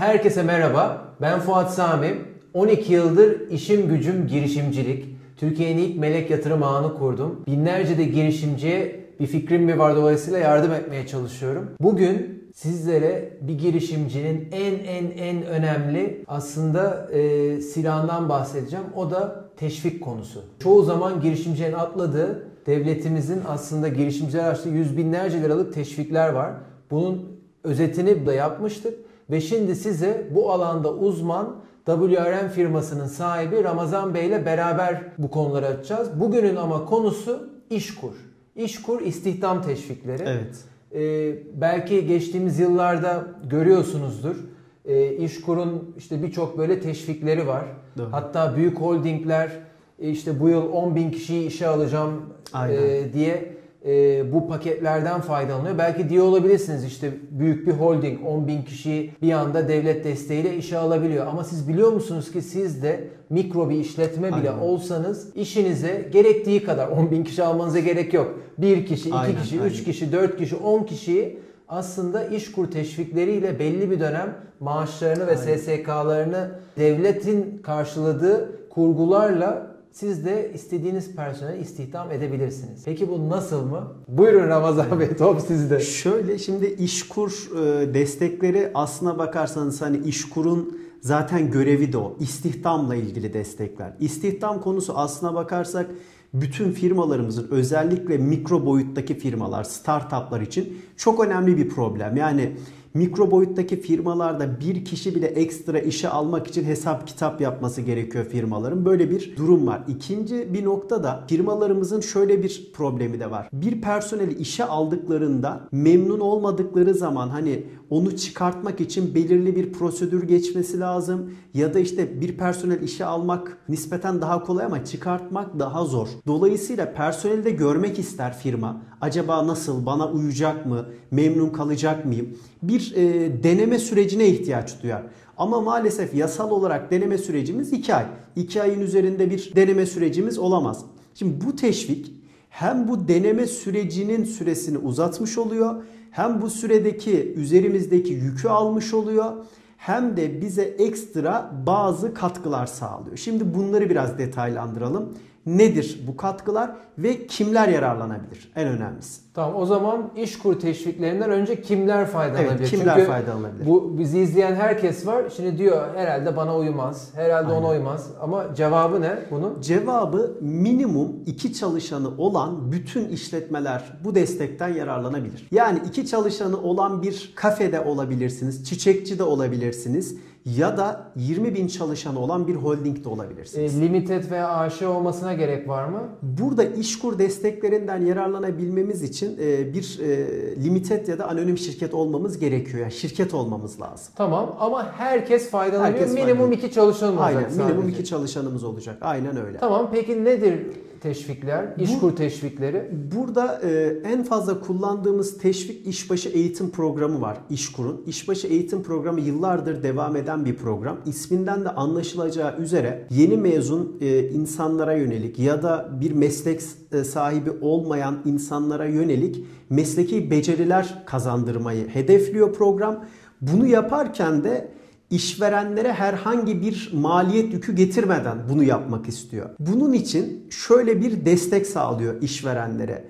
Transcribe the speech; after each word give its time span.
herkese 0.00 0.42
merhaba. 0.42 1.04
Ben 1.20 1.40
Fuat 1.40 1.74
Sami. 1.74 2.14
12 2.54 2.92
yıldır 2.92 3.50
işim 3.50 3.88
gücüm 3.88 4.26
girişimcilik. 4.26 5.16
Türkiye'nin 5.36 5.82
ilk 5.82 5.98
melek 5.98 6.30
yatırım 6.30 6.62
ağını 6.62 6.94
kurdum. 6.94 7.44
Binlerce 7.46 7.98
de 7.98 8.04
girişimciye 8.04 9.00
bir 9.20 9.26
fikrim 9.26 9.62
mi 9.62 9.78
var 9.78 9.96
dolayısıyla 9.96 10.38
yardım 10.38 10.72
etmeye 10.72 11.06
çalışıyorum. 11.06 11.70
Bugün 11.80 12.44
sizlere 12.54 13.38
bir 13.40 13.58
girişimcinin 13.58 14.48
en 14.52 14.74
en 14.74 15.10
en 15.10 15.42
önemli 15.42 16.24
aslında 16.28 17.08
e, 17.12 17.60
silahından 17.60 18.28
bahsedeceğim. 18.28 18.86
O 18.96 19.10
da 19.10 19.44
teşvik 19.56 20.00
konusu. 20.02 20.44
Çoğu 20.62 20.82
zaman 20.82 21.20
girişimcilerin 21.20 21.74
atladığı 21.74 22.46
devletimizin 22.66 23.40
aslında 23.48 23.88
girişimciler 23.88 24.50
açtığı 24.50 24.68
yüz 24.68 24.96
binlerce 24.96 25.42
liralık 25.42 25.74
teşvikler 25.74 26.28
var. 26.28 26.52
Bunun 26.90 27.40
özetini 27.64 28.26
de 28.26 28.32
yapmıştık 28.32 29.09
ve 29.30 29.40
şimdi 29.40 29.76
size 29.76 30.26
bu 30.30 30.52
alanda 30.52 30.94
uzman 30.94 31.56
WRM 31.86 32.48
firmasının 32.48 33.06
sahibi 33.06 33.64
Ramazan 33.64 34.14
Bey 34.14 34.26
ile 34.26 34.46
beraber 34.46 35.02
bu 35.18 35.30
konuları 35.30 35.66
açacağız. 35.66 36.20
Bugünün 36.20 36.56
ama 36.56 36.84
konusu 36.84 37.50
İşkur. 37.70 38.14
İşkur 38.56 39.00
istihdam 39.00 39.62
teşvikleri. 39.62 40.22
Evet. 40.26 40.64
Ee, 40.94 41.60
belki 41.60 42.06
geçtiğimiz 42.06 42.58
yıllarda 42.58 43.26
görüyorsunuzdur. 43.50 44.36
Ee, 44.84 45.12
İşkur'un 45.16 45.94
işte 45.98 46.22
birçok 46.22 46.58
böyle 46.58 46.80
teşvikleri 46.80 47.46
var. 47.46 47.64
Doğru. 47.98 48.12
Hatta 48.12 48.56
büyük 48.56 48.80
holdingler 48.80 49.50
işte 49.98 50.40
bu 50.40 50.48
yıl 50.48 50.72
10 50.72 50.94
bin 50.94 51.10
kişiyi 51.10 51.46
işe 51.46 51.68
alacağım 51.68 52.22
e, 52.70 53.04
diye 53.12 53.56
e, 53.86 54.32
bu 54.32 54.48
paketlerden 54.48 55.20
faydalanıyor. 55.20 55.78
Belki 55.78 56.08
diye 56.08 56.22
olabilirsiniz 56.22 56.84
işte 56.84 57.10
büyük 57.30 57.66
bir 57.66 57.72
holding 57.72 58.26
10 58.26 58.48
bin 58.48 58.62
kişiyi 58.62 59.12
bir 59.22 59.32
anda 59.32 59.68
devlet 59.68 60.04
desteğiyle 60.04 60.56
işe 60.56 60.78
alabiliyor. 60.78 61.26
Ama 61.26 61.44
siz 61.44 61.68
biliyor 61.68 61.92
musunuz 61.92 62.32
ki 62.32 62.42
siz 62.42 62.82
de 62.82 63.08
mikro 63.30 63.70
bir 63.70 63.78
işletme 63.78 64.28
bile 64.28 64.50
Aynen. 64.50 64.62
olsanız 64.62 65.36
işinize 65.36 66.08
gerektiği 66.12 66.64
kadar 66.64 66.88
10 66.88 67.10
bin 67.10 67.24
kişi 67.24 67.42
almanıza 67.42 67.78
gerek 67.78 68.14
yok. 68.14 68.40
Bir 68.58 68.86
kişi, 68.86 69.08
iki 69.08 69.18
Aynen, 69.18 69.42
kişi, 69.42 69.56
üç 69.56 69.72
aynen. 69.72 69.84
kişi, 69.84 70.12
dört 70.12 70.36
kişi, 70.36 70.56
10 70.56 70.84
kişiyi 70.84 71.38
aslında 71.68 72.24
işkur 72.24 72.70
teşvikleriyle 72.70 73.58
belli 73.58 73.90
bir 73.90 74.00
dönem 74.00 74.34
maaşlarını 74.60 75.26
ve. 75.26 75.36
SSK'larını 75.36 76.50
devletin 76.78 77.60
karşıladığı 77.62 78.68
kurgularla 78.70 79.69
siz 79.92 80.24
de 80.24 80.50
istediğiniz 80.54 81.16
personeli 81.16 81.62
istihdam 81.62 82.10
edebilirsiniz. 82.10 82.82
Peki 82.84 83.08
bu 83.08 83.28
nasıl 83.28 83.66
mı? 83.66 83.92
Buyurun 84.08 84.48
Ramazan 84.48 85.00
Bey 85.00 85.16
top 85.16 85.40
sizde. 85.40 85.80
Şöyle 85.80 86.38
şimdi 86.38 86.66
işkur 86.66 87.50
e, 87.56 87.94
destekleri 87.94 88.70
aslına 88.74 89.18
bakarsanız 89.18 89.82
hani 89.82 89.98
işkurun 89.98 90.80
zaten 91.00 91.50
görevi 91.50 91.92
de 91.92 91.98
o. 91.98 92.16
İstihdamla 92.20 92.94
ilgili 92.94 93.32
destekler. 93.32 93.92
İstihdam 94.00 94.60
konusu 94.60 94.98
aslına 94.98 95.34
bakarsak 95.34 95.86
bütün 96.34 96.72
firmalarımızın 96.72 97.48
özellikle 97.50 98.18
mikro 98.18 98.66
boyuttaki 98.66 99.18
firmalar, 99.18 99.64
startuplar 99.64 100.40
için 100.40 100.78
çok 100.96 101.24
önemli 101.24 101.56
bir 101.56 101.68
problem. 101.68 102.16
Yani 102.16 102.52
mikro 102.94 103.30
boyuttaki 103.30 103.80
firmalarda 103.80 104.60
bir 104.60 104.84
kişi 104.84 105.14
bile 105.14 105.26
ekstra 105.26 105.78
işe 105.78 106.08
almak 106.08 106.46
için 106.46 106.64
hesap 106.64 107.06
kitap 107.06 107.40
yapması 107.40 107.80
gerekiyor 107.82 108.24
firmaların. 108.24 108.84
Böyle 108.84 109.10
bir 109.10 109.36
durum 109.36 109.66
var. 109.66 109.82
İkinci 109.88 110.54
bir 110.54 110.64
nokta 110.64 111.02
da 111.02 111.24
firmalarımızın 111.28 112.00
şöyle 112.00 112.42
bir 112.42 112.70
problemi 112.74 113.20
de 113.20 113.30
var. 113.30 113.48
Bir 113.52 113.80
personeli 113.80 114.34
işe 114.34 114.64
aldıklarında 114.64 115.60
memnun 115.72 116.20
olmadıkları 116.20 116.94
zaman 116.94 117.28
hani 117.28 117.64
onu 117.90 118.16
çıkartmak 118.16 118.80
için 118.80 119.14
belirli 119.14 119.56
bir 119.56 119.72
prosedür 119.72 120.22
geçmesi 120.22 120.80
lazım. 120.80 121.34
Ya 121.54 121.74
da 121.74 121.78
işte 121.78 122.20
bir 122.20 122.36
personel 122.36 122.82
işe 122.82 123.04
almak 123.04 123.58
nispeten 123.68 124.20
daha 124.20 124.42
kolay 124.42 124.64
ama 124.64 124.84
çıkartmak 124.84 125.58
daha 125.58 125.84
zor. 125.84 126.08
Dolayısıyla 126.26 126.92
personeli 126.92 127.44
de 127.44 127.50
görmek 127.50 127.98
ister 127.98 128.38
firma. 128.38 128.82
Acaba 129.00 129.46
nasıl, 129.46 129.86
bana 129.86 130.08
uyacak 130.08 130.66
mı, 130.66 130.86
memnun 131.10 131.50
kalacak 131.50 132.04
mıyım? 132.04 132.38
Bir 132.62 132.92
e, 132.96 133.42
deneme 133.42 133.78
sürecine 133.78 134.26
ihtiyaç 134.26 134.82
duyar. 134.82 135.02
Ama 135.38 135.60
maalesef 135.60 136.14
yasal 136.14 136.50
olarak 136.50 136.90
deneme 136.90 137.18
sürecimiz 137.18 137.72
2 137.72 137.94
ay. 137.94 138.06
2 138.36 138.62
ayın 138.62 138.80
üzerinde 138.80 139.30
bir 139.30 139.52
deneme 139.56 139.86
sürecimiz 139.86 140.38
olamaz. 140.38 140.84
Şimdi 141.14 141.46
bu 141.46 141.56
teşvik 141.56 142.12
hem 142.48 142.88
bu 142.88 143.08
deneme 143.08 143.46
sürecinin 143.46 144.24
süresini 144.24 144.78
uzatmış 144.78 145.38
oluyor 145.38 145.82
hem 146.10 146.42
bu 146.42 146.50
süredeki 146.50 147.34
üzerimizdeki 147.36 148.12
yükü 148.12 148.48
almış 148.48 148.94
oluyor 148.94 149.32
hem 149.76 150.16
de 150.16 150.40
bize 150.40 150.62
ekstra 150.62 151.50
bazı 151.66 152.14
katkılar 152.14 152.66
sağlıyor. 152.66 153.16
Şimdi 153.16 153.54
bunları 153.54 153.90
biraz 153.90 154.18
detaylandıralım. 154.18 155.18
Nedir 155.46 156.00
bu 156.06 156.16
katkılar 156.16 156.70
ve 156.98 157.26
kimler 157.26 157.68
yararlanabilir? 157.68 158.52
En 158.56 158.68
önemlisi. 158.68 159.29
Tamam 159.34 159.56
o 159.56 159.66
zaman 159.66 160.10
işkur 160.16 160.60
teşviklerinden 160.60 161.30
önce 161.30 161.62
kimler 161.62 162.06
faydalanabilir? 162.06 162.58
Evet, 162.60 162.70
kimler 162.70 162.94
Çünkü 162.94 163.06
faydalanabilir? 163.06 163.66
bu 163.66 163.98
bizi 163.98 164.18
izleyen 164.18 164.54
herkes 164.54 165.06
var. 165.06 165.24
Şimdi 165.36 165.58
diyor 165.58 165.94
herhalde 165.94 166.36
bana 166.36 166.56
uymaz, 166.56 167.10
herhalde 167.14 167.52
ona 167.52 167.68
Aynen. 167.68 167.78
uymaz. 167.80 168.10
Ama 168.20 168.54
cevabı 168.54 169.00
ne 169.00 169.18
bunun? 169.30 169.60
Cevabı 169.60 170.36
minimum 170.40 171.12
iki 171.26 171.52
çalışanı 171.52 172.08
olan 172.18 172.72
bütün 172.72 173.08
işletmeler 173.08 173.84
bu 174.04 174.14
destekten 174.14 174.68
yararlanabilir. 174.68 175.48
Yani 175.50 175.78
iki 175.88 176.06
çalışanı 176.06 176.62
olan 176.62 177.02
bir 177.02 177.32
kafede 177.36 177.80
olabilirsiniz, 177.80 178.64
çiçekçi 178.64 179.18
de 179.18 179.22
olabilirsiniz 179.22 180.16
ya 180.44 180.76
da 180.76 181.12
20 181.16 181.54
bin 181.54 181.66
çalışanı 181.66 182.18
olan 182.18 182.48
bir 182.48 182.54
holding 182.54 183.04
de 183.04 183.08
olabilirsiniz. 183.08 183.76
E, 183.76 183.80
limited 183.80 184.30
veya 184.30 184.48
AŞ 184.48 184.82
olmasına 184.82 185.34
gerek 185.34 185.68
var 185.68 185.88
mı? 185.88 186.00
Burada 186.22 186.64
işkur 186.64 187.18
desteklerinden 187.18 188.06
yararlanabilmemiz 188.06 189.02
için 189.02 189.19
e, 189.26 189.74
bir 189.74 189.98
e, 190.02 190.26
limited 190.64 191.06
ya 191.08 191.18
da 191.18 191.28
anonim 191.28 191.58
şirket 191.58 191.94
olmamız 191.94 192.38
gerekiyor. 192.38 192.80
Yani 192.82 192.92
şirket 192.92 193.34
olmamız 193.34 193.80
lazım. 193.80 194.12
Tamam 194.16 194.56
ama 194.60 194.92
herkes 194.92 195.50
faydalanıyor. 195.50 195.94
Herkes 195.94 196.12
Minimum 196.12 196.26
faydalanıyor. 196.28 196.58
iki 196.58 196.72
çalışan 196.74 197.08
olacak 197.16 197.26
Aynen 197.36 197.52
minimum 197.52 197.82
sadece. 197.82 197.98
iki 197.98 198.04
çalışanımız 198.04 198.64
olacak. 198.64 198.96
Aynen 199.00 199.46
öyle. 199.46 199.58
Tamam 199.58 199.90
peki 199.92 200.24
nedir 200.24 200.66
teşvikler? 201.00 201.74
İşkur 201.78 202.16
teşvikleri? 202.16 202.90
Burada 203.16 203.60
e, 203.62 204.00
en 204.04 204.22
fazla 204.22 204.60
kullandığımız 204.60 205.38
teşvik 205.38 205.86
işbaşı 205.86 206.28
eğitim 206.28 206.70
programı 206.70 207.20
var 207.20 207.38
İşkur'un. 207.50 208.02
İşbaşı 208.06 208.46
eğitim 208.46 208.82
programı 208.82 209.20
yıllardır 209.20 209.82
devam 209.82 210.16
eden 210.16 210.44
bir 210.44 210.56
program. 210.56 210.96
İsminden 211.06 211.64
de 211.64 211.68
anlaşılacağı 211.68 212.58
üzere 212.58 213.06
yeni 213.10 213.36
mezun 213.36 213.96
e, 214.00 214.28
insanlara 214.28 214.92
yönelik 214.92 215.38
ya 215.38 215.62
da 215.62 215.90
bir 216.00 216.12
meslek 216.12 216.60
e, 216.92 217.04
sahibi 217.04 217.50
olmayan 217.60 218.18
insanlara 218.24 218.86
yönelik 218.86 219.44
mesleki 219.70 220.30
beceriler 220.30 221.02
kazandırmayı 221.06 221.88
hedefliyor 221.88 222.52
program. 222.52 223.04
Bunu 223.40 223.66
yaparken 223.66 224.44
de 224.44 224.79
işverenlere 225.10 225.92
herhangi 225.92 226.62
bir 226.62 226.90
maliyet 226.94 227.52
yükü 227.52 227.74
getirmeden 227.74 228.38
bunu 228.48 228.64
yapmak 228.64 229.08
istiyor. 229.08 229.50
Bunun 229.58 229.92
için 229.92 230.46
şöyle 230.50 231.00
bir 231.00 231.24
destek 231.26 231.66
sağlıyor 231.66 232.22
işverenlere. 232.22 233.04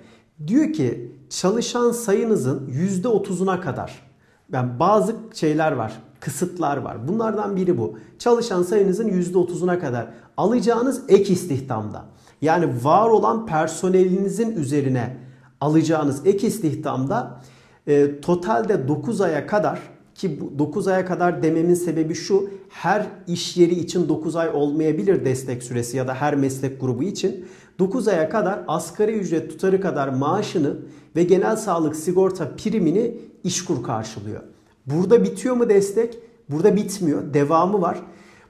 Diyor 0.47 0.73
ki 0.73 1.15
çalışan 1.29 1.91
sayınızın 1.91 2.67
%30'una 3.03 3.61
kadar 3.61 4.11
yani 4.53 4.79
bazı 4.79 5.15
şeyler 5.33 5.71
var, 5.71 5.93
kısıtlar 6.19 6.77
var. 6.77 7.07
Bunlardan 7.07 7.55
biri 7.55 7.77
bu. 7.77 7.97
Çalışan 8.19 8.63
sayınızın 8.63 9.09
%30'una 9.09 9.79
kadar 9.79 10.07
alacağınız 10.37 11.03
ek 11.07 11.33
istihdamda. 11.33 12.05
Yani 12.41 12.69
var 12.83 13.09
olan 13.09 13.45
personelinizin 13.45 14.55
üzerine 14.55 15.17
alacağınız 15.61 16.27
ek 16.27 16.47
istihdamda 16.47 17.41
e, 17.87 18.21
totalde 18.21 18.87
9 18.87 19.21
aya 19.21 19.47
kadar 19.47 19.79
ki 20.21 20.41
bu 20.41 20.59
9 20.59 20.87
aya 20.87 21.05
kadar 21.05 21.43
dememin 21.43 21.73
sebebi 21.73 22.15
şu. 22.15 22.49
Her 22.69 23.07
iş 23.27 23.57
yeri 23.57 23.73
için 23.73 24.09
9 24.09 24.35
ay 24.35 24.49
olmayabilir 24.49 25.25
destek 25.25 25.63
süresi 25.63 25.97
ya 25.97 26.07
da 26.07 26.13
her 26.13 26.35
meslek 26.35 26.81
grubu 26.81 27.03
için. 27.03 27.45
9 27.79 28.07
aya 28.07 28.29
kadar 28.29 28.63
asgari 28.67 29.11
ücret 29.11 29.49
tutarı 29.49 29.81
kadar 29.81 30.07
maaşını 30.07 30.77
ve 31.15 31.23
genel 31.23 31.55
sağlık 31.55 31.95
sigorta 31.95 32.55
primini 32.55 33.17
işkur 33.43 33.83
karşılıyor. 33.83 34.41
Burada 34.85 35.23
bitiyor 35.23 35.55
mu 35.55 35.69
destek? 35.69 36.17
Burada 36.49 36.75
bitmiyor. 36.75 37.33
Devamı 37.33 37.81
var. 37.81 38.01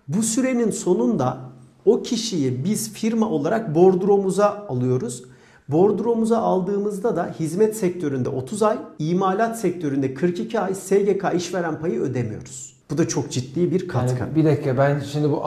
Bu 0.08 0.24
sürenin 0.24 0.72
sonunda 0.72 1.38
o 1.86 2.04
kişiyi 2.04 2.64
biz 2.66 2.94
firma 2.94 3.30
olarak 3.30 3.76
bordromuza 3.76 4.66
alıyoruz. 4.70 5.24
Bordromuza 5.72 6.38
aldığımızda 6.38 7.16
da 7.16 7.36
hizmet 7.40 7.78
sektöründe 7.78 8.30
30 8.30 8.64
ay, 8.64 8.78
imalat 9.00 9.60
sektöründe 9.60 10.14
42 10.14 10.60
ay 10.60 10.76
SGK 10.76 11.26
işveren 11.36 11.80
payı 11.80 12.00
ödemiyoruz. 12.00 12.74
Bu 12.92 12.98
da 12.98 13.08
çok 13.08 13.32
ciddi 13.32 13.72
bir 13.72 13.88
katkı. 13.88 14.20
Yani 14.20 14.36
bir 14.36 14.46
dakika 14.46 14.78
ben 14.78 15.00
şimdi 15.00 15.32
bu 15.32 15.44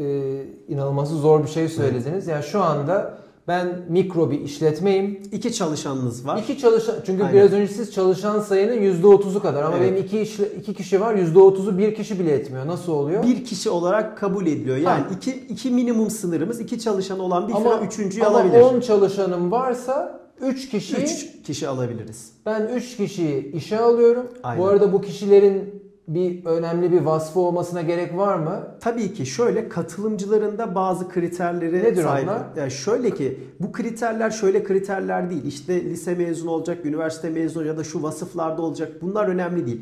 e, 0.00 0.44
inanılması 0.68 1.16
zor 1.16 1.42
bir 1.42 1.48
şey 1.48 1.68
söylediniz. 1.68 2.26
Yani 2.26 2.44
şu 2.44 2.62
anda 2.62 3.18
Ben 3.48 3.68
mikro 3.88 4.30
bir 4.30 4.40
işletmeyim. 4.40 5.22
İki 5.32 5.52
çalışanınız 5.52 6.26
var. 6.26 6.38
İki 6.42 6.58
çalışan 6.58 6.94
çünkü 7.06 7.22
Aynen. 7.22 7.36
biraz 7.36 7.52
önce 7.52 7.72
siz 7.72 7.92
çalışan 7.92 8.40
sayının 8.40 8.76
%30'u 9.02 9.40
kadar 9.42 9.62
ama 9.62 9.76
Evet. 9.76 9.92
benim 9.92 10.04
iki, 10.04 10.20
işle, 10.20 10.46
iki 10.60 10.74
kişi 10.74 11.00
var 11.00 11.14
%30'u 11.14 11.78
bir 11.78 11.94
kişi 11.94 12.18
bile 12.20 12.32
etmiyor. 12.32 12.66
Nasıl 12.66 12.92
oluyor? 12.92 13.22
Bir 13.22 13.44
kişi 13.44 13.70
olarak 13.70 14.18
kabul 14.18 14.46
ediliyor. 14.46 14.76
Yani 14.76 15.00
Ha. 15.02 15.06
iki, 15.16 15.30
iki 15.30 15.70
minimum 15.70 16.10
sınırımız 16.10 16.60
iki 16.60 16.78
çalışan 16.80 17.18
olan 17.18 17.48
bir 17.48 17.52
ama 17.54 17.70
firma 17.70 17.86
üçüncüyü 17.86 18.24
ama 18.24 18.38
alabilir. 18.38 18.60
10 18.60 18.80
çalışanım 18.80 19.50
varsa 19.50 20.20
3 20.40 20.68
kişi 20.68 20.96
Üç 20.96 21.26
kişi 21.46 21.68
alabiliriz. 21.68 22.32
ben 22.46 22.66
3 22.74 22.96
kişiyi 22.96 23.52
işe 23.52 23.78
alıyorum. 23.78 24.26
Aynen. 24.42 24.62
Bu 24.62 24.68
arada 24.68 24.92
bu 24.92 25.00
kişilerin 25.00 25.82
bir 26.08 26.44
önemli 26.44 26.92
bir 26.92 27.00
vasfı 27.00 27.40
olmasına 27.40 27.82
gerek 27.82 28.16
var 28.16 28.36
mı? 28.38 28.66
Tabii 28.80 29.14
ki 29.14 29.26
şöyle 29.26 29.68
katılımcıların 29.68 30.58
da 30.58 30.74
bazı 30.74 31.08
kriterleri 31.08 31.78
Nedir 31.84 32.02
sahip. 32.02 32.28
onlar? 32.28 32.42
Yani 32.56 32.70
şöyle 32.70 33.10
ki 33.10 33.40
bu 33.60 33.72
kriterler 33.72 34.30
şöyle 34.30 34.64
kriterler 34.64 35.30
değil. 35.30 35.44
İşte 35.44 35.84
lise 35.84 36.14
mezunu 36.14 36.50
olacak, 36.50 36.86
üniversite 36.86 37.30
mezunu 37.30 37.66
ya 37.66 37.76
da 37.76 37.84
şu 37.84 38.02
vasıflarda 38.02 38.62
olacak. 38.62 38.92
Bunlar 39.02 39.28
önemli 39.28 39.66
değil. 39.66 39.80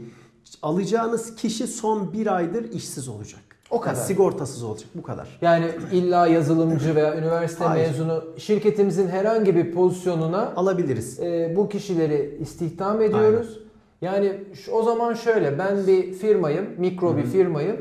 Alacağınız 0.62 1.34
kişi 1.36 1.66
son 1.66 2.12
bir 2.12 2.36
aydır 2.36 2.72
işsiz 2.72 3.08
olacak. 3.08 3.40
O 3.70 3.80
kadar. 3.80 3.94
Yani 3.96 4.06
sigortasız 4.06 4.62
olacak. 4.62 4.88
Bu 4.94 5.02
kadar. 5.02 5.38
Yani 5.42 5.70
illa 5.92 6.26
yazılımcı 6.26 6.94
veya 6.94 7.16
üniversite 7.18 7.64
Hayır. 7.64 7.86
mezunu 7.88 8.24
şirketimizin 8.38 9.08
herhangi 9.08 9.56
bir 9.56 9.72
pozisyonuna 9.72 10.52
Alabiliriz. 10.56 11.20
e, 11.20 11.52
bu 11.56 11.68
kişileri 11.68 12.38
istihdam 12.40 13.02
ediyoruz. 13.02 13.58
Yani 14.00 14.32
şu- 14.54 14.72
o 14.72 14.82
zaman 14.82 15.14
şöyle 15.14 15.58
ben 15.58 15.86
bir 15.86 16.12
firmayım, 16.12 16.66
mikro 16.78 17.16
bir 17.16 17.22
firmayım. 17.22 17.76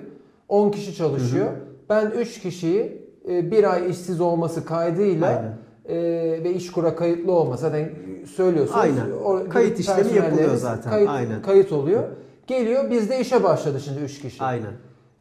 10 0.49 0.71
kişi 0.71 0.95
çalışıyor. 0.95 1.47
Ben 1.89 2.11
3 2.11 2.39
kişiyi 2.41 3.01
e, 3.29 3.51
bir 3.51 3.73
ay 3.73 3.89
işsiz 3.89 4.21
olması 4.21 4.65
kaydıyla 4.65 5.27
Aynen. 5.27 5.53
e, 5.99 6.43
ve 6.43 6.53
işkura 6.53 6.95
kayıtlı 6.95 7.31
olması 7.31 7.61
zaten 7.61 7.89
söylüyorsunuz. 8.35 8.79
Aynen. 8.81 9.11
O- 9.25 9.49
Kayıt 9.49 9.79
işlemi 9.79 10.13
yapılıyor 10.15 10.55
zaten. 10.55 10.91
Kayıt, 10.91 11.09
Aynen. 11.09 11.41
kayıt 11.41 11.71
oluyor. 11.71 12.03
Geliyor 12.47 12.91
bizde 12.91 13.19
işe 13.19 13.43
başladı 13.43 13.79
şimdi 13.79 13.99
3 14.01 14.21
kişi. 14.21 14.43
Aynen. 14.43 14.71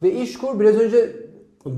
Ve 0.02 0.12
işkur 0.12 0.60
biraz 0.60 0.74
önce 0.76 1.12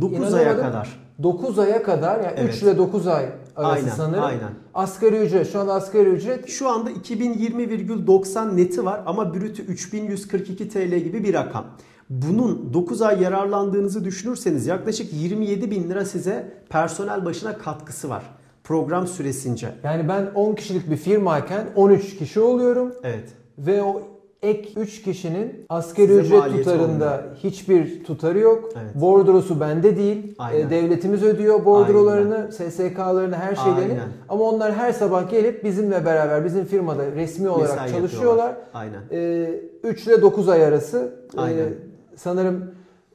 9 0.00 0.34
aya 0.34 0.56
kadar. 0.56 1.00
9 1.22 1.58
aya 1.58 1.82
kadar 1.82 2.16
yani 2.20 2.34
Evet. 2.36 2.54
3 2.54 2.62
ile 2.62 2.78
9 2.78 3.06
ay 3.06 3.26
arası 3.56 3.82
Aynen, 3.82 3.88
sanırım. 3.96 4.24
aynen. 4.24 4.50
Asgari 4.74 5.16
ücret 5.16 5.52
şu 5.52 5.60
an 5.60 5.68
asgari 5.68 6.08
ücret 6.08 6.48
Şu 6.48 6.68
anda 6.68 6.90
2020,90 6.90 8.56
neti 8.56 8.84
var 8.84 9.00
ama 9.06 9.34
brütü 9.34 9.62
3142 9.62 10.68
TL 10.68 10.94
gibi 10.98 11.24
bir 11.24 11.34
rakam. 11.34 11.64
Bunun 12.10 12.74
9 12.74 13.02
ay 13.02 13.22
yararlandığınızı 13.22 14.04
düşünürseniz 14.04 14.66
yaklaşık 14.66 15.12
27 15.12 15.70
bin 15.70 15.90
lira 15.90 16.04
size 16.04 16.52
personel 16.68 17.24
başına 17.24 17.58
katkısı 17.58 18.08
var. 18.08 18.22
Program 18.64 19.06
süresince. 19.06 19.74
yani 19.84 20.08
ben 20.08 20.26
10 20.34 20.54
kişilik 20.54 20.90
bir 20.90 20.96
firmayken 20.96 21.66
13 21.76 22.16
kişi 22.16 22.40
oluyorum 22.40 22.92
Evet. 23.02 23.28
ve 23.58 23.82
o 23.82 24.02
ek 24.46 24.68
3 24.76 25.02
kişinin 25.02 25.64
asgari 25.68 26.06
Size 26.08 26.20
ücret 26.20 26.52
tutarında 26.52 27.22
hiçbir 27.44 28.04
tutarı 28.04 28.38
yok. 28.38 28.70
Evet. 28.82 28.94
Bordrosu 28.94 29.60
bende 29.60 29.96
değil. 29.96 30.34
Aynen. 30.38 30.66
E, 30.66 30.70
devletimiz 30.70 31.22
ödüyor 31.22 31.64
bordrolarını, 31.64 32.52
SSK'larını, 32.52 33.36
her 33.36 33.54
şeylerini. 33.54 33.92
Aynen. 33.92 34.08
Ama 34.28 34.44
onlar 34.44 34.74
her 34.74 34.92
sabah 34.92 35.30
gelip 35.30 35.64
bizimle 35.64 36.04
beraber 36.04 36.44
bizim 36.44 36.64
firmada 36.64 37.12
resmi 37.12 37.48
olarak 37.48 37.70
Mesai 37.70 37.90
çalışıyorlar. 37.90 38.48
yapıyorlar. 38.48 38.56
Aynen. 38.74 39.00
Ee, 39.12 39.60
3 39.84 40.06
ile 40.06 40.22
9 40.22 40.48
ay 40.48 40.64
arası. 40.64 41.12
Ee, 41.36 41.40
Aynen. 41.40 41.74
sanırım 42.16 42.64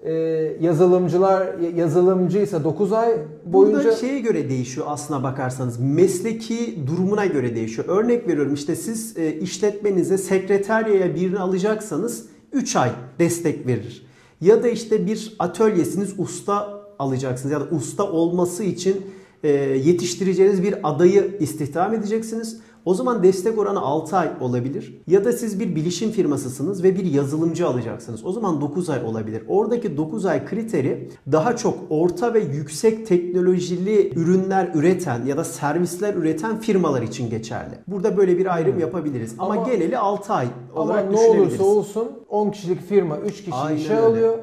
e, 0.03 0.13
yazılımcılar 0.62 1.59
yazılımcıysa 1.75 2.63
9 2.63 2.94
ay 2.94 3.18
boyunca 3.45 3.83
Burada 3.83 3.95
şeye 3.95 4.19
göre 4.19 4.50
değişiyor 4.50 4.88
aslına 4.89 5.24
bakarsanız. 5.24 5.80
Mesleki 5.80 6.80
durumuna 6.88 7.25
göre 7.25 7.56
değişiyor. 7.56 7.88
Örnek 7.88 8.27
veriyorum 8.27 8.53
işte 8.53 8.75
siz 8.75 9.18
e, 9.18 9.33
işletmenize 9.39 10.18
sekreteryaya 10.18 11.15
birini 11.15 11.39
alacaksanız 11.39 12.25
3 12.53 12.75
ay 12.75 12.92
destek 13.19 13.68
verir. 13.68 14.06
Ya 14.42 14.63
da 14.63 14.68
işte 14.68 15.06
bir 15.06 15.36
atölyesiniz 15.39 16.13
usta 16.18 16.81
alacaksınız 17.00 17.53
ya 17.53 17.59
da 17.59 17.65
usta 17.75 18.12
olması 18.12 18.63
için 18.63 19.06
e, 19.44 19.50
yetiştireceğiniz 19.59 20.63
bir 20.63 20.75
adayı 20.83 21.38
istihdam 21.39 21.94
edeceksiniz. 21.94 22.59
O 22.85 22.93
zaman 22.93 23.23
destek 23.23 23.57
oranı 23.57 23.79
6 23.81 24.17
ay 24.17 24.29
olabilir. 24.41 25.01
Ya 25.07 25.25
da 25.25 25.31
siz 25.33 25.59
bir 25.59 25.75
bilişim 25.75 26.11
firmasısınız 26.11 26.83
ve 26.83 26.95
bir 26.95 27.05
yazılımcı 27.05 27.67
alacaksınız. 27.67 28.25
O 28.25 28.31
zaman 28.31 28.61
9 28.61 28.89
ay 28.89 29.03
olabilir. 29.05 29.43
Oradaki 29.47 29.97
9 29.97 30.25
ay 30.25 30.45
kriteri 30.45 31.09
daha 31.31 31.55
çok 31.55 31.77
orta 31.89 32.33
ve 32.33 32.39
yüksek 32.39 33.07
teknolojili 33.07 34.13
ürünler 34.15 34.71
üreten 34.75 35.25
ya 35.25 35.37
da 35.37 35.43
servisler 35.43 36.13
üreten 36.13 36.59
firmalar 36.59 37.01
için 37.01 37.29
geçerli. 37.29 37.75
Burada 37.87 38.17
böyle 38.17 38.37
bir 38.37 38.55
ayrım 38.55 38.79
yapabiliriz. 38.79 39.35
Ama, 39.39 39.53
Ama- 39.53 39.69
geneli 39.69 39.97
6 39.97 40.33
ay 40.33 40.47
olarak 40.75 41.05
ama 41.05 41.11
ne 41.21 41.29
olursa 41.29 41.63
olsun 41.63 42.07
10 42.29 42.49
kişilik 42.51 42.81
firma 42.87 43.17
3 43.17 43.37
kişi 43.37 43.53
Aynen 43.55 43.77
işe 43.77 43.93
öyle. 43.95 44.05
alıyor. 44.05 44.37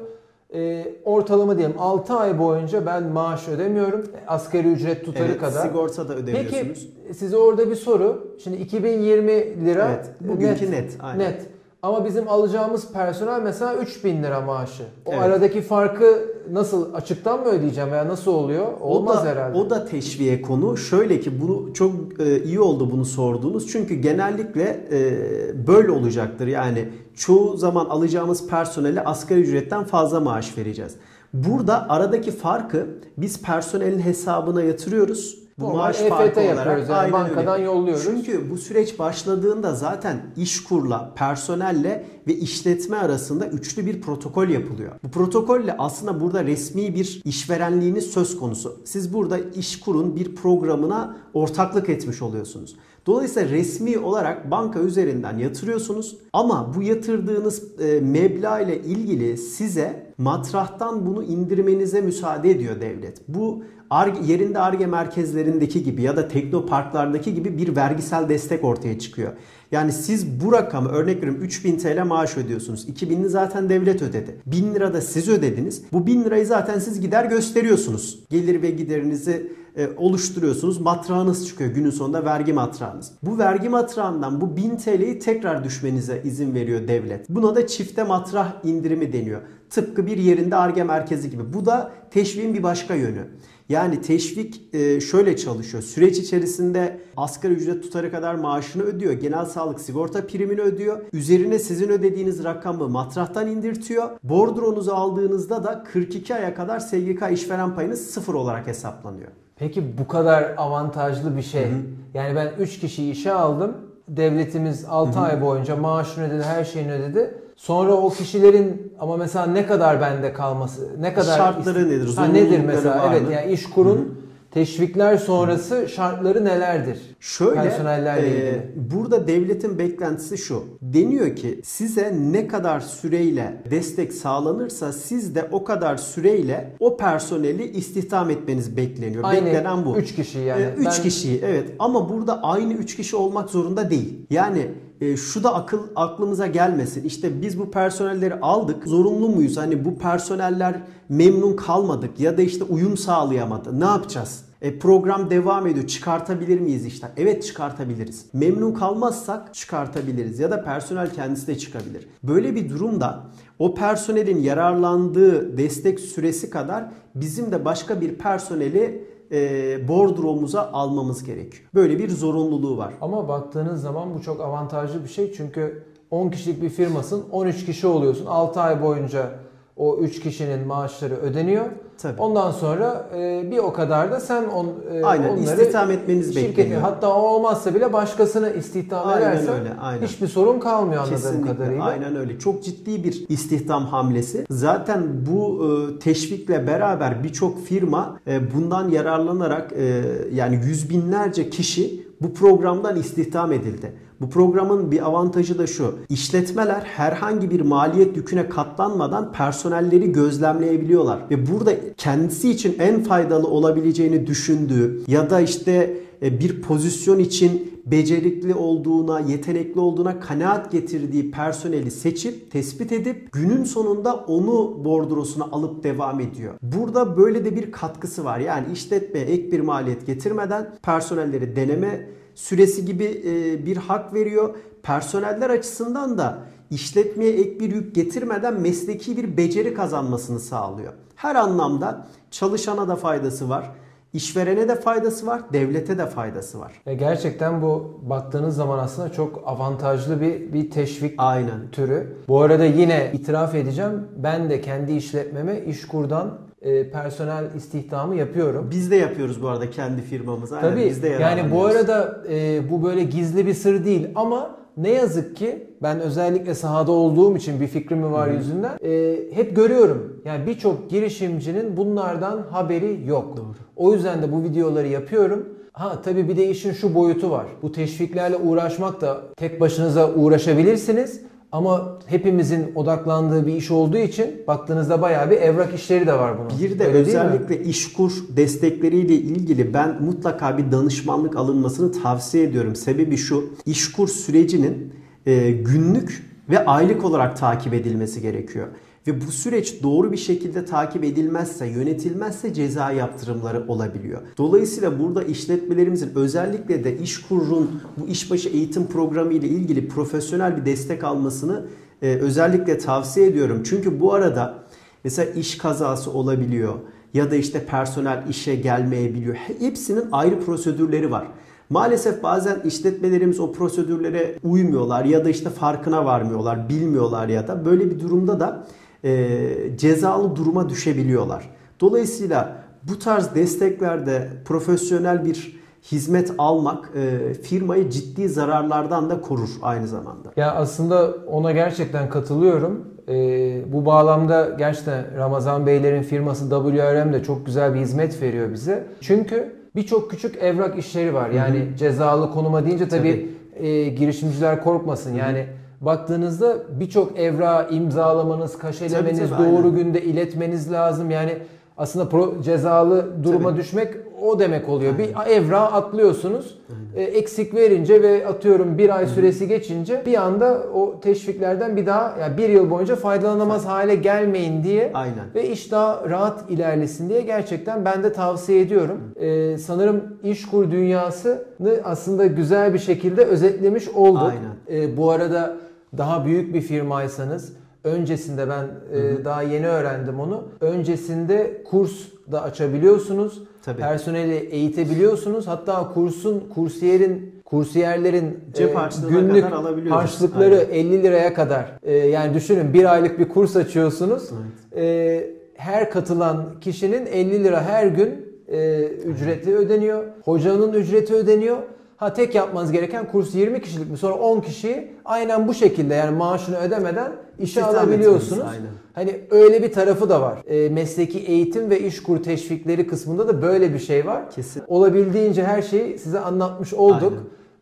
Ee, 0.53 0.85
ortalama 1.05 1.57
diyelim 1.57 1.75
6 1.79 2.13
ay 2.13 2.39
boyunca 2.39 2.85
ben 2.85 3.03
maaş 3.03 3.47
ödemiyorum. 3.47 4.05
Asgari 4.27 4.67
ücret 4.67 5.05
tutarı 5.05 5.23
Evet, 5.27 5.39
kadar. 5.39 5.67
sigorta 5.67 6.09
da 6.09 6.15
Peki 6.15 6.23
ödemiyorsunuz. 6.23 6.89
size 7.13 7.37
orada 7.37 7.69
bir 7.69 7.75
soru. 7.75 8.35
Şimdi 8.43 8.57
2020 8.57 9.31
lira 9.65 9.87
Evet, 9.95 10.09
bugünkü 10.21 10.71
net, 10.71 10.97
aynen. 11.01 11.19
net. 11.19 11.41
Ama 11.83 12.05
bizim 12.05 12.27
alacağımız 12.27 12.91
personel 12.93 13.41
mesela 13.41 13.75
3000 13.75 14.23
lira 14.23 14.41
maaşı. 14.41 14.83
O 15.05 15.11
Evet. 15.13 15.23
aradaki 15.23 15.61
farkı 15.61 16.35
nasıl 16.51 16.93
açıktan 16.93 17.39
mı 17.39 17.45
ödeyeceğim 17.45 17.91
veya 17.91 18.07
nasıl 18.07 18.31
oluyor? 18.31 18.67
Olmaz 18.81 19.17
o 19.21 19.25
da, 19.25 19.29
herhalde. 19.29 19.57
O 19.57 19.69
da 19.69 19.85
teşviğe 19.85 20.41
konu. 20.41 20.77
Şöyle 20.77 21.19
ki 21.19 21.41
bunu 21.41 21.73
çok 21.73 21.93
e, 22.19 22.43
iyi 22.43 22.59
oldu 22.59 22.91
bunu 22.91 23.05
sorduğunuz. 23.05 23.71
Çünkü 23.71 23.95
genellikle 23.95 24.87
e, 24.91 25.67
böyle 25.67 25.91
olacaktır. 25.91 26.47
Yani 26.47 26.89
çoğu 27.15 27.57
zaman 27.57 27.85
alacağımız 27.85 28.47
personele 28.47 29.03
asgari 29.03 29.39
ücretten 29.39 29.83
fazla 29.83 30.19
maaş 30.19 30.57
vereceğiz. 30.57 30.95
Burada 31.33 31.89
aradaki 31.89 32.31
farkı 32.31 32.87
biz 33.17 33.41
personelin 33.41 33.99
hesabına 33.99 34.63
yatırıyoruz. 34.63 35.38
Bu 35.59 35.65
Normal 35.65 35.77
maaş 35.77 36.01
EFT 36.01 36.37
yapıyoruz 36.37 36.89
yani, 36.89 37.11
bankadan 37.11 37.53
öyle. 37.53 37.65
yolluyoruz. 37.65 38.03
Çünkü 38.03 38.49
bu 38.51 38.57
süreç 38.57 38.99
başladığında 38.99 39.75
zaten 39.75 40.21
işkurla, 40.37 41.13
personelle 41.15 42.05
ve 42.27 42.35
işletme 42.35 42.97
arasında 42.97 43.47
üçlü 43.47 43.85
bir 43.85 44.01
protokol 44.01 44.47
yapılıyor. 44.47 44.91
Bu 45.03 45.11
protokolle 45.11 45.75
aslında 45.77 46.21
burada 46.21 46.43
resmi 46.43 46.95
bir 46.95 47.21
işverenliğiniz 47.25 48.05
söz 48.05 48.39
konusu. 48.39 48.81
Siz 48.85 49.13
burada 49.13 49.39
işkurun 49.39 50.15
bir 50.15 50.35
programına 50.35 51.17
ortaklık 51.33 51.89
etmiş 51.89 52.21
oluyorsunuz. 52.21 52.75
Dolayısıyla 53.05 53.49
resmi 53.49 53.97
olarak 53.97 54.51
banka 54.51 54.79
üzerinden 54.79 55.37
yatırıyorsunuz 55.37 56.17
ama 56.33 56.73
bu 56.75 56.81
yatırdığınız 56.81 57.81
e, 57.81 57.99
meblağ 57.99 58.59
ile 58.59 58.81
ilgili 58.81 59.37
size 59.37 60.13
matrahtan 60.17 61.05
bunu 61.05 61.23
indirmenize 61.23 62.01
müsaade 62.01 62.51
ediyor 62.51 62.81
devlet. 62.81 63.21
Bu 63.27 63.63
Ar- 63.89 64.21
yerinde 64.27 64.59
ARGE 64.59 64.85
merkezlerindeki 64.85 65.83
gibi 65.83 66.01
ya 66.01 66.17
da 66.17 66.27
teknoparklardaki 66.27 67.33
gibi 67.33 67.57
bir 67.57 67.75
vergisel 67.75 68.29
destek 68.29 68.63
ortaya 68.63 68.99
çıkıyor. 68.99 69.33
Yani 69.71 69.91
siz 69.91 70.41
bu 70.45 70.51
rakamı 70.53 70.89
örnek 70.89 71.17
veriyorum 71.17 71.43
3000 71.43 71.77
TL 71.77 72.03
maaş 72.05 72.37
ödüyorsunuz. 72.37 72.89
2000'ini 72.89 73.27
zaten 73.27 73.69
devlet 73.69 74.01
ödedi. 74.01 74.41
1000 74.45 74.75
lira 74.75 74.93
da 74.93 75.01
siz 75.01 75.29
ödediniz. 75.29 75.83
Bu 75.91 76.07
1000 76.07 76.23
lirayı 76.23 76.45
zaten 76.45 76.79
siz 76.79 77.01
gider 77.01 77.25
gösteriyorsunuz. 77.25 78.19
Gelir 78.29 78.61
ve 78.61 78.69
giderinizi 78.71 79.51
e, 79.77 79.87
oluşturuyorsunuz. 79.97 80.81
Matrağınız 80.81 81.47
çıkıyor 81.47 81.69
günün 81.71 81.89
sonunda 81.89 82.25
vergi 82.25 82.53
matrağınız. 82.53 83.11
Bu 83.23 83.37
vergi 83.37 83.69
matrağından 83.69 84.41
bu 84.41 84.57
1000 84.57 84.77
TL'yi 84.77 85.19
tekrar 85.19 85.63
düşmenize 85.63 86.21
izin 86.25 86.53
veriyor 86.53 86.87
devlet. 86.87 87.29
Buna 87.29 87.55
da 87.55 87.67
çifte 87.67 88.03
matrah 88.03 88.53
indirimi 88.63 89.13
deniyor. 89.13 89.41
Tıpkı 89.69 90.07
bir 90.07 90.17
yerinde 90.17 90.55
ARGE 90.55 90.83
merkezi 90.83 91.29
gibi. 91.29 91.53
Bu 91.53 91.65
da 91.65 91.91
teşviğin 92.11 92.53
bir 92.53 92.63
başka 92.63 92.95
yönü. 92.95 93.25
Yani 93.69 94.01
teşvik 94.01 94.61
e, 94.73 95.01
şöyle 95.01 95.37
çalışıyor. 95.37 95.83
Süreç 95.83 96.17
içerisinde 96.17 96.99
asgari 97.17 97.53
ücret 97.53 97.83
tutarı 97.83 98.11
kadar 98.11 98.35
maaşını 98.35 98.83
ödüyor. 98.83 99.13
Genel 99.13 99.45
sağlık 99.45 99.81
sigorta 99.81 100.27
primini 100.27 100.61
ödüyor. 100.61 100.99
Üzerine 101.13 101.59
sizin 101.59 101.89
ödediğiniz 101.89 102.43
rakamı 102.43 102.89
matrahtan 102.89 103.47
indirtiyor. 103.47 104.09
Bordronuzu 104.23 104.91
aldığınızda 104.91 105.63
da 105.63 105.83
42 105.93 106.35
aya 106.35 106.55
kadar 106.55 106.79
SGK 106.79 107.23
işveren 107.31 107.75
payınız 107.75 108.01
sıfır 108.01 108.33
olarak 108.33 108.67
hesaplanıyor. 108.67 109.29
Peki 109.55 109.97
bu 109.97 110.07
kadar 110.07 110.53
avantajlı 110.57 111.37
bir 111.37 111.41
şey. 111.41 111.67
Yani 112.13 112.35
ben 112.35 112.53
3 112.59 112.79
kişi 112.79 113.09
işe 113.09 113.33
aldım. 113.33 113.77
Devletimiz 114.07 114.85
6 114.85 115.19
ay 115.19 115.41
boyunca 115.41 115.75
maaşını 115.75 116.27
ödedi, 116.27 116.43
her 116.43 116.63
şeyini 116.63 116.91
ödedi. 116.93 117.41
Sonra 117.59 117.93
o 117.93 118.09
kişilerin 118.09 118.93
ama 118.99 119.17
mesela 119.17 119.45
ne 119.45 119.65
kadar 119.67 120.01
bende 120.01 120.33
kalması, 120.33 120.89
ne 121.01 121.13
kadar 121.13 121.37
Şartları 121.37 121.89
nedir, 121.89 122.15
Ha, 122.15 122.25
nedir 122.25 122.59
mesela? 122.65 122.99
var 123.03 123.11
Evet 123.13 123.27
mı? 123.27 123.33
yani 123.33 123.51
iş 123.51 123.69
kurun 123.69 124.19
teşvikler 124.51 125.17
sonrası 125.17 125.87
şartları 125.89 126.45
nelerdir? 126.45 126.99
Şöyle 127.19 127.61
Personellerle 127.61 128.27
e, 128.27 128.31
ilgili. 128.31 128.71
burada 128.91 129.27
devletin 129.27 129.79
beklentisi 129.79 130.37
şu. 130.37 130.63
Deniyor 130.81 131.35
ki 131.35 131.61
size 131.63 132.13
ne 132.31 132.47
kadar 132.47 132.79
süreyle 132.79 133.61
destek 133.71 134.13
sağlanırsa 134.13 134.91
siz 134.93 135.35
de 135.35 135.47
o 135.51 135.63
kadar 135.63 135.97
süreyle 135.97 136.75
o 136.79 136.97
personeli 136.97 137.63
istihdam 137.71 138.29
etmeniz 138.29 138.77
bekleniyor. 138.77 139.23
Aynı 139.23 139.45
Beklenen 139.45 139.85
bu. 139.85 139.97
3 139.97 140.15
kişi 140.15 140.39
yani. 140.39 140.61
E, 140.61 140.73
üç 140.77 140.85
Ben- 140.85 141.03
kişiyi 141.03 141.41
evet 141.45 141.69
ama 141.79 142.09
burada 142.09 142.43
aynı 142.43 142.73
üç 142.73 142.95
kişi 142.95 143.15
olmak 143.15 143.49
zorunda 143.49 143.89
değil. 143.89 144.25
Yani 144.29 144.71
e, 145.01 145.17
şu 145.17 145.43
da 145.43 145.53
akıl 145.55 145.79
aklımıza 145.95 146.47
gelmesin. 146.47 147.03
İşte 147.03 147.41
biz 147.41 147.59
bu 147.59 147.71
personelleri 147.71 148.35
aldık. 148.39 148.83
Zorunlu 148.87 149.29
muyuz? 149.29 149.57
Hani 149.57 149.85
bu 149.85 149.97
personeller 149.97 150.81
memnun 151.09 151.55
kalmadık 151.55 152.19
ya 152.19 152.37
da 152.37 152.41
işte 152.41 152.63
uyum 152.63 152.97
sağlayamadı. 152.97 153.79
Ne 153.79 153.85
yapacağız? 153.85 154.43
E, 154.61 154.79
program 154.79 155.29
devam 155.29 155.67
ediyor. 155.67 155.87
Çıkartabilir 155.87 156.59
miyiz 156.59 156.85
işte? 156.85 157.07
Evet 157.17 157.43
çıkartabiliriz. 157.43 158.25
Memnun 158.33 158.73
kalmazsak 158.73 159.53
çıkartabiliriz 159.53 160.39
ya 160.39 160.51
da 160.51 160.63
personel 160.63 161.13
kendisi 161.13 161.47
de 161.47 161.57
çıkabilir. 161.57 162.07
Böyle 162.23 162.55
bir 162.55 162.69
durumda 162.69 163.23
o 163.59 163.75
personelin 163.75 164.41
yararlandığı 164.41 165.57
destek 165.57 165.99
süresi 165.99 166.49
kadar 166.49 166.85
bizim 167.15 167.51
de 167.51 167.65
başka 167.65 168.01
bir 168.01 168.15
personeli 168.15 169.09
e, 169.31 169.87
bordromuza 169.87 170.69
almamız 170.73 171.23
gerekiyor. 171.23 171.63
Böyle 171.73 171.99
bir 171.99 172.09
zorunluluğu 172.09 172.77
var. 172.77 172.93
Ama 173.01 173.27
baktığınız 173.27 173.81
zaman 173.81 174.13
bu 174.13 174.21
çok 174.21 174.41
avantajlı 174.41 175.03
bir 175.03 175.09
şey. 175.09 175.33
Çünkü 175.33 175.83
10 176.11 176.29
kişilik 176.29 176.61
bir 176.61 176.69
firmasın 176.69 177.25
13 177.31 177.65
kişi 177.65 177.87
oluyorsun. 177.87 178.25
6 178.25 178.61
ay 178.61 178.81
boyunca 178.83 179.31
o 179.79 179.97
3 179.97 180.19
kişinin 180.19 180.67
maaşları 180.67 181.15
ödeniyor. 181.15 181.65
Tabii. 182.01 182.21
Ondan 182.21 182.51
sonra 182.51 183.09
e, 183.15 183.51
bir 183.51 183.57
o 183.57 183.73
kadar 183.73 184.11
da 184.11 184.19
sen 184.19 184.43
on, 184.43 184.73
e, 184.93 185.03
Aynen, 185.03 185.29
onları 185.29 185.61
istihdam 185.61 185.91
etmeniz 185.91 186.35
bekleniyor. 186.35 186.81
Hatta 186.81 187.13
o 187.15 187.21
olmazsa 187.21 187.75
bile 187.75 187.93
başkasını 187.93 188.53
istihdam 188.53 189.07
Aynen 189.07 189.31
edersen 189.31 189.53
öyle, 189.59 189.73
aynen. 189.81 190.07
hiçbir 190.07 190.27
sorun 190.27 190.59
kalmıyor 190.59 191.01
anladığım 191.01 191.17
Kesinlikle 191.17 191.51
kadarıyla. 191.51 191.83
aynen 191.83 192.15
öyle. 192.15 192.39
Çok 192.39 192.63
ciddi 192.63 193.03
bir 193.03 193.25
istihdam 193.29 193.85
hamlesi. 193.85 194.45
Zaten 194.49 195.03
bu 195.31 195.65
e, 195.65 195.99
teşvikle 195.99 196.67
beraber 196.67 197.23
birçok 197.23 197.65
firma 197.65 198.19
e, 198.27 198.53
bundan 198.53 198.89
yararlanarak 198.89 199.73
e, 199.73 200.03
yani 200.33 200.59
yüz 200.65 200.89
binlerce 200.89 201.49
kişi 201.49 202.09
bu 202.21 202.33
programdan 202.33 202.95
istihdam 202.95 203.51
edildi. 203.51 203.93
Bu 204.21 204.29
programın 204.29 204.91
bir 204.91 205.05
avantajı 205.05 205.57
da 205.57 205.67
şu. 205.67 205.95
İşletmeler 206.09 206.81
herhangi 206.81 207.51
bir 207.51 207.61
maliyet 207.61 208.17
yüküne 208.17 208.49
katlanmadan 208.49 209.31
personelleri 209.31 210.11
gözlemleyebiliyorlar. 210.11 211.19
Ve 211.31 211.51
burada 211.51 211.71
kendisi 211.97 212.51
için 212.51 212.75
en 212.79 213.03
faydalı 213.03 213.47
olabileceğini 213.47 214.27
düşündüğü 214.27 215.01
ya 215.07 215.29
da 215.29 215.41
işte 215.41 215.97
e, 216.21 216.39
bir 216.39 216.61
pozisyon 216.61 217.19
için 217.19 217.81
becerikli 217.85 218.53
olduğuna, 218.53 219.19
yetenekli 219.19 219.79
olduğuna 219.79 220.19
kanaat 220.19 220.71
getirdiği 220.71 221.31
personeli 221.31 221.91
seçip, 221.91 222.51
tespit 222.51 222.91
edip 222.91 223.31
günün 223.31 223.63
sonunda 223.63 224.15
onu 224.15 224.85
bordrosuna 224.85 225.43
alıp 225.43 225.83
devam 225.83 226.19
ediyor. 226.19 226.53
Burada 226.61 227.17
böyle 227.17 227.45
de 227.45 227.55
bir 227.55 227.71
katkısı 227.71 228.25
var. 228.25 228.39
Yani 228.39 228.65
işletmeye 228.73 229.25
ek 229.25 229.51
bir 229.51 229.59
maliyet 229.59 230.07
getirmeden 230.07 230.69
personelleri 230.83 231.55
deneme 231.55 232.18
süresi 232.35 232.85
gibi 232.85 233.21
e, 233.25 233.65
bir 233.65 233.77
hak 233.77 234.13
veriyor. 234.13 234.55
Personeller 234.83 235.49
açısından 235.49 236.17
da 236.17 236.37
işletmeye 236.71 237.31
ek 237.31 237.59
bir 237.59 237.75
yük 237.75 237.95
getirmeden 237.95 238.61
mesleki 238.61 239.17
bir 239.17 239.37
beceri 239.37 239.73
kazanmasını 239.73 240.39
sağlıyor. 240.39 240.93
Her 241.15 241.35
anlamda 241.35 242.07
çalışana 242.31 242.87
da 242.87 242.95
faydası 242.95 243.49
var. 243.49 243.71
İşverene 244.13 244.67
de 244.67 244.75
faydası 244.75 245.27
var, 245.27 245.41
devlete 245.53 245.97
de 245.97 246.05
faydası 246.05 246.59
var. 246.59 246.73
E, 246.85 246.93
gerçekten 246.93 247.61
bu 247.61 247.99
baktığınız 248.01 248.55
zaman 248.55 248.79
aslında 248.79 249.11
çok 249.11 249.43
avantajlı 249.45 250.21
bir 250.21 250.53
bir 250.53 250.71
teşvik 250.71 251.15
Aynen. 251.17 251.71
türü. 251.71 252.17
Bu 252.27 252.41
arada 252.41 252.65
yine 252.65 253.11
itiraf 253.13 253.55
edeceğim. 253.55 254.07
Ben 254.17 254.49
de 254.49 254.61
kendi 254.61 254.91
işletmeme 254.91 255.61
İşkur'dan 255.67 256.37
e, 256.61 256.91
personel 256.91 257.43
istihdamı 257.55 258.15
yapıyorum. 258.15 258.67
Biz 258.71 258.91
de 258.91 258.95
yapıyoruz 258.95 259.41
bu 259.41 259.47
arada 259.47 259.69
kendi 259.69 260.01
firmamız. 260.01 260.53
Aynen, 260.53 260.69
Tabii 260.69 260.85
biz 260.85 261.03
de 261.03 261.07
yani 261.07 261.51
bu 261.51 261.65
arada 261.65 262.23
e, 262.29 262.69
bu 262.71 262.83
böyle 262.83 263.03
gizli 263.03 263.47
bir 263.47 263.53
sır 263.53 263.85
değil 263.85 264.07
ama 264.15 264.59
ne 264.77 264.89
yazık 264.89 265.35
ki 265.35 265.67
ben 265.81 265.99
özellikle 265.99 266.55
sahada 266.55 266.91
olduğum 266.91 267.37
için 267.37 267.61
bir 267.61 267.67
fikrim 267.67 267.97
mi 267.97 268.11
var 268.11 268.27
yüzünden 268.27 268.77
e, 268.83 269.17
hep 269.33 269.55
görüyorum. 269.55 270.21
Yani 270.25 270.47
birçok 270.47 270.89
girişimcinin 270.89 271.77
bunlardan 271.77 272.45
haberi 272.49 273.07
yok. 273.07 273.35
O 273.75 273.93
yüzden 273.93 274.21
de 274.21 274.31
bu 274.31 274.43
videoları 274.43 274.87
yapıyorum. 274.87 275.49
Ha 275.73 276.01
tabii 276.03 276.27
bir 276.27 276.37
de 276.37 276.49
işin 276.49 276.73
şu 276.73 276.95
boyutu 276.95 277.31
var. 277.31 277.45
Bu 277.61 277.71
teşviklerle 277.71 278.37
uğraşmak 278.37 279.01
da 279.01 279.21
tek 279.37 279.59
başınıza 279.61 280.13
uğraşabilirsiniz. 280.13 281.21
Ama 281.51 281.99
hepimizin 282.05 282.71
odaklandığı 282.75 283.47
bir 283.47 283.53
iş 283.55 283.71
olduğu 283.71 283.97
için 283.97 284.43
baktığınızda 284.47 285.01
bayağı 285.01 285.31
bir 285.31 285.37
evrak 285.37 285.73
işleri 285.73 286.07
de 286.07 286.13
var 286.13 286.37
bunun. 286.37 286.61
Bir 286.61 286.79
de 286.79 286.87
Öyle 286.87 286.97
özellikle 286.97 287.63
işkur 287.63 288.11
destekleriyle 288.35 289.13
ilgili 289.13 289.73
ben 289.73 290.03
mutlaka 290.03 290.57
bir 290.57 290.71
danışmanlık 290.71 291.35
alınmasını 291.35 291.91
tavsiye 291.91 292.43
ediyorum. 292.43 292.75
Sebebi 292.75 293.17
şu, 293.17 293.49
işkur 293.65 294.07
sürecinin 294.07 294.93
e, 295.25 295.51
günlük 295.51 296.23
ve 296.49 296.65
aylık 296.65 297.03
olarak 297.05 297.37
takip 297.37 297.73
edilmesi 297.73 298.21
gerekiyor. 298.21 298.67
Ve 299.07 299.27
bu 299.27 299.31
süreç 299.31 299.83
doğru 299.83 300.11
bir 300.11 300.17
şekilde 300.17 300.65
takip 300.65 301.03
edilmezse, 301.03 301.67
yönetilmezse 301.67 302.53
ceza 302.53 302.91
yaptırımları 302.91 303.65
olabiliyor. 303.67 304.21
Dolayısıyla 304.37 304.99
burada 304.99 305.23
işletmelerimizin 305.23 306.11
özellikle 306.15 306.83
de 306.83 306.97
İşkur'un 306.97 307.81
bu 307.97 308.07
işbaşı 308.07 308.49
eğitim 308.49 308.87
programı 308.87 309.33
ile 309.33 309.47
ilgili 309.47 309.87
profesyonel 309.87 310.57
bir 310.57 310.65
destek 310.65 311.03
almasını 311.03 311.65
e, 312.01 312.15
özellikle 312.15 312.77
tavsiye 312.77 313.27
ediyorum. 313.27 313.63
Çünkü 313.65 313.99
bu 313.99 314.13
arada 314.13 314.69
Mesela 315.03 315.31
iş 315.31 315.57
kazası 315.57 316.11
olabiliyor 316.11 316.73
ya 317.13 317.31
da 317.31 317.35
işte 317.35 317.65
personel 317.65 318.23
işe 318.29 318.55
gelmeyebiliyor. 318.55 319.35
Hepsinin 319.35 320.05
ayrı 320.11 320.39
prosedürleri 320.39 321.11
var. 321.11 321.27
Maalesef 321.69 322.23
bazen 322.23 322.59
işletmelerimiz 322.65 323.39
o 323.39 323.51
prosedürlere 323.51 324.35
uymuyorlar 324.43 325.05
ya 325.05 325.25
da 325.25 325.29
işte 325.29 325.49
farkına 325.49 326.05
varmıyorlar, 326.05 326.69
bilmiyorlar 326.69 327.27
ya 327.27 327.47
da 327.47 327.65
böyle 327.65 327.91
bir 327.91 327.99
durumda 327.99 328.39
da 328.39 328.67
e, 329.03 329.77
cezalı 329.77 330.35
duruma 330.35 330.69
düşebiliyorlar. 330.69 331.49
Dolayısıyla 331.79 332.55
bu 332.83 332.99
tarz 332.99 333.35
desteklerde 333.35 334.29
profesyonel 334.45 335.25
bir 335.25 335.59
hizmet 335.91 336.31
almak 336.37 336.91
e, 336.95 337.33
firmayı 337.33 337.89
ciddi 337.89 338.29
zararlardan 338.29 339.09
da 339.09 339.21
korur 339.21 339.49
aynı 339.61 339.87
zamanda. 339.87 340.31
Ya 340.35 340.55
aslında 340.55 341.15
ona 341.27 341.51
gerçekten 341.51 342.09
katılıyorum. 342.09 342.99
Ee, 343.09 343.61
bu 343.73 343.85
bağlamda 343.85 344.49
gerçekten 344.57 345.05
Ramazan 345.17 345.65
Beylerin 345.65 346.03
firması 346.03 346.49
WRM 346.49 347.13
de 347.13 347.23
çok 347.23 347.45
güzel 347.45 347.73
bir 347.73 347.79
hizmet 347.79 348.21
veriyor 348.21 348.53
bize. 348.53 348.83
Çünkü 349.01 349.55
birçok 349.75 350.11
küçük 350.11 350.35
evrak 350.35 350.77
işleri 350.77 351.13
var. 351.13 351.29
Yani 351.29 351.67
cezalı 351.77 352.31
konuma 352.31 352.65
deyince 352.65 352.87
tabii, 352.87 353.29
e, 353.55 353.89
girişimciler 353.89 354.63
korkmasın. 354.63 355.15
Yani 355.15 355.45
baktığınızda 355.81 356.55
birçok 356.79 357.19
evrağı 357.19 357.71
imzalamanız, 357.71 358.57
kaşelemeniz, 358.57 359.19
Tabii, 359.19 359.29
tabii, 359.29 359.43
doğru 359.43 359.65
aynen. 359.67 359.75
günde 359.75 360.01
iletmeniz 360.01 360.71
lazım. 360.71 361.11
Yani 361.11 361.37
aslında 361.77 362.09
pro, 362.09 362.41
cezalı 362.43 363.23
duruma 363.23 363.49
Tabii. 363.49 363.59
düşmek 363.59 363.93
o 364.21 364.39
demek 364.39 364.69
oluyor. 364.69 364.97
Bir 364.97 365.31
evrağı 365.31 365.65
atlıyorsunuz. 365.65 366.59
E, 366.95 367.03
eksik 367.03 367.55
verince 367.55 368.01
ve 368.01 368.27
atıyorum 368.27 368.77
bir 368.77 368.95
ay 368.97 369.07
süresi 369.07 369.47
geçince 369.47 370.03
bir 370.05 370.21
anda 370.21 370.63
o 370.73 370.99
teşviklerden 370.99 371.77
bir 371.77 371.85
daha 371.85 372.15
yani 372.21 372.37
bir 372.37 372.49
yıl 372.49 372.69
boyunca 372.69 372.95
faydalanamaz 372.95 373.65
hale 373.65 373.95
gelmeyin 373.95 374.63
diye 374.63 374.91
Aynen. 374.93 375.33
ve 375.35 375.49
iş 375.49 375.71
daha 375.71 376.09
rahat 376.09 376.49
ilerlesin 376.51 377.09
diye 377.09 377.21
gerçekten 377.21 377.85
ben 377.85 378.03
de 378.03 378.13
tavsiye 378.13 378.61
ediyorum. 378.61 378.97
E, 379.15 379.57
sanırım 379.57 380.03
işkur 380.23 380.71
dünyasını 380.71 381.39
aslında 381.83 382.25
güzel 382.25 382.73
bir 382.73 382.79
şekilde 382.79 383.25
özetlemiş 383.25 383.87
olduk. 383.89 384.31
Aynen. 384.31 384.81
E, 384.83 384.97
bu 384.97 385.11
arada 385.11 385.57
daha 385.97 386.25
büyük 386.25 386.53
bir 386.53 386.61
firmaysanız 386.61 387.53
öncesinde 387.83 388.49
ben 388.49 388.67
e, 388.93 389.25
daha 389.25 389.41
yeni 389.41 389.67
öğrendim 389.67 390.19
onu. 390.19 390.43
Öncesinde 390.61 391.63
kurs 391.63 391.91
da 392.31 392.41
açabiliyorsunuz. 392.41 393.43
Tabii. 393.63 393.81
Personeli 393.81 394.35
eğitebiliyorsunuz. 394.35 395.47
Hatta 395.47 395.93
kursun, 395.93 396.43
kursiyerin, 396.55 397.41
kursiyerlerin 397.45 398.39
Cep 398.53 398.75
e, 398.75 399.09
günlük 399.09 399.45
harçlıkları 399.89 400.59
Aynen. 400.71 400.85
50 400.85 401.03
liraya 401.03 401.33
kadar. 401.33 401.79
E, 401.83 401.93
yani 401.93 402.33
düşünün 402.33 402.73
bir 402.73 402.93
aylık 402.93 403.19
bir 403.19 403.29
kurs 403.29 403.55
açıyorsunuz. 403.55 404.29
E, 404.75 405.27
her 405.55 405.91
katılan 405.91 406.45
kişinin 406.61 407.05
50 407.05 407.43
lira 407.43 407.63
her 407.63 407.85
gün 407.87 408.29
e, 408.47 408.83
ücreti 408.83 409.55
ödeniyor. 409.55 410.03
Hocanın 410.23 410.73
ücreti 410.73 411.13
ödeniyor. 411.13 411.57
Ha 411.99 412.13
tek 412.13 412.35
yapmanız 412.35 412.71
gereken 412.71 413.07
kurs 413.07 413.35
20 413.35 413.61
kişilik 413.61 413.91
mi? 413.91 413.97
Sonra 413.97 414.13
10 414.13 414.41
kişiyi 414.41 414.91
aynen 415.05 415.47
bu 415.47 415.53
şekilde 415.53 415.93
yani 415.93 416.17
maaşını 416.17 416.57
ödemeden 416.57 417.11
işe 417.39 417.43
İstihdam 417.43 417.75
alabiliyorsunuz. 417.75 418.43
aynen. 418.49 418.67
Hani 418.93 419.21
öyle 419.31 419.63
bir 419.63 419.71
tarafı 419.71 420.09
da 420.09 420.21
var. 420.21 420.37
E, 420.47 420.69
mesleki 420.69 421.19
eğitim 421.19 421.69
ve 421.69 421.79
iş 421.79 422.03
kur 422.03 422.23
teşvikleri 422.23 422.87
kısmında 422.87 423.27
da 423.27 423.41
böyle 423.41 423.73
bir 423.73 423.79
şey 423.79 424.05
var. 424.05 424.29
Kesin. 424.31 424.63
Olabildiğince 424.67 425.43
her 425.43 425.61
şeyi 425.61 425.99
size 425.99 426.19
anlatmış 426.19 426.73
olduk. 426.73 427.13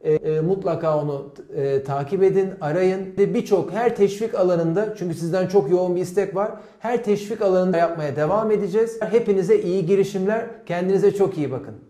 Aynen. 0.04 0.14
E, 0.24 0.32
e, 0.32 0.42
mutlaka 0.42 1.02
onu 1.02 1.34
e, 1.56 1.84
takip 1.84 2.24
edin, 2.24 2.50
arayın. 2.62 3.00
Ve 3.18 3.34
birçok 3.34 3.72
her 3.72 3.96
teşvik 3.96 4.36
alanında 4.36 4.96
çünkü 4.98 5.16
sizden 5.16 5.48
çok 5.48 5.72
yoğun 5.72 5.96
bir 5.96 6.02
istek 6.02 6.36
var. 6.36 6.52
Her 6.80 7.04
teşvik 7.04 7.42
alanında 7.42 7.78
yapmaya 7.78 8.16
devam 8.16 8.52
edeceğiz. 8.52 9.00
Hepinize 9.12 9.62
iyi 9.62 9.86
girişimler. 9.86 10.46
Kendinize 10.66 11.12
çok 11.16 11.38
iyi 11.38 11.52
bakın. 11.52 11.87